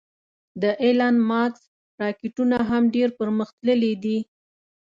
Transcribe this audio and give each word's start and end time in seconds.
د 0.61 0.63
ایلان 0.83 1.15
ماسک 1.29 1.61
راکټونه 2.01 2.57
هم 2.69 2.83
ډېر 2.95 3.09
پرمختللې 3.19 3.93
دې 4.03 4.17